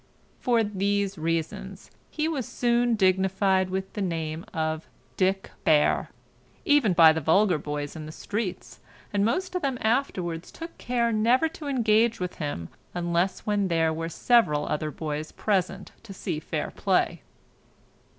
For 0.39 0.63
these 0.63 1.15
reasons 1.19 1.91
he 2.09 2.27
was 2.27 2.47
soon 2.47 2.95
dignified 2.95 3.69
with 3.69 3.93
the 3.93 4.01
nick 4.01 4.09
name 4.09 4.45
of 4.51 4.87
Dick 5.15 5.51
Bear, 5.63 6.09
even 6.65 6.93
by 6.93 7.13
the 7.13 7.21
vulgar 7.21 7.59
boys 7.59 7.95
in 7.95 8.07
the 8.07 8.11
streets; 8.11 8.79
and 9.13 9.23
most 9.23 9.53
of 9.53 9.61
them 9.61 9.77
afterwards 9.79 10.51
took 10.51 10.75
care 10.79 11.11
never 11.11 11.47
to 11.49 11.67
engage 11.67 12.19
with 12.19 12.37
him 12.37 12.69
unless 12.95 13.41
when 13.41 13.67
there 13.67 13.93
were 13.93 14.09
several 14.09 14.65
other 14.65 14.89
boys 14.89 15.31
present 15.31 15.91
to 16.01 16.15
see 16.15 16.39
fair 16.39 16.71
play. 16.71 17.21